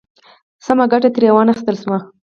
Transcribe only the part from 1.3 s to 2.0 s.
وا نخیستل شوه.